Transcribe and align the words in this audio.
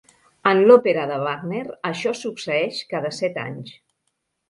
En 0.51 0.61
l'òpera 0.71 1.03
de 1.11 1.19
Wagner, 1.27 1.63
això 1.91 2.17
succeeix 2.25 2.83
cada 2.97 3.17
set 3.23 3.43
anys. 3.47 3.81